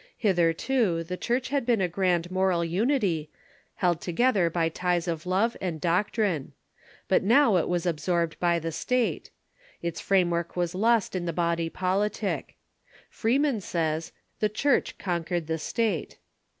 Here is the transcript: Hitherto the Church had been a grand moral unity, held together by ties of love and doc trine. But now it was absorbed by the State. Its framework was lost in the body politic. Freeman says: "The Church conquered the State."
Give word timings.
Hitherto 0.17 1.03
the 1.03 1.15
Church 1.15 1.49
had 1.49 1.63
been 1.63 1.79
a 1.79 1.87
grand 1.87 2.31
moral 2.31 2.65
unity, 2.65 3.29
held 3.75 4.01
together 4.01 4.49
by 4.49 4.67
ties 4.67 5.07
of 5.07 5.27
love 5.27 5.55
and 5.61 5.79
doc 5.79 6.09
trine. 6.11 6.53
But 7.07 7.21
now 7.21 7.57
it 7.57 7.69
was 7.69 7.85
absorbed 7.85 8.39
by 8.39 8.57
the 8.57 8.71
State. 8.71 9.29
Its 9.79 10.01
framework 10.01 10.55
was 10.55 10.73
lost 10.73 11.15
in 11.15 11.25
the 11.27 11.31
body 11.33 11.69
politic. 11.69 12.55
Freeman 13.11 13.61
says: 13.61 14.11
"The 14.39 14.49
Church 14.49 14.97
conquered 14.97 15.45
the 15.45 15.59
State." 15.59 16.17